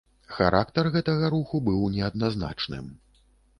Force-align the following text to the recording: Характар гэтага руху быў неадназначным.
Характар 0.37 0.89
гэтага 0.95 1.29
руху 1.35 1.61
быў 1.69 1.85
неадназначным. 1.99 2.91